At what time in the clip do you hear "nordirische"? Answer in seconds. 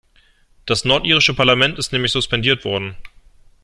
0.83-1.35